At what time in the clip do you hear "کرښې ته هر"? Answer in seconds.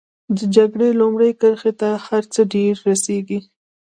1.41-2.23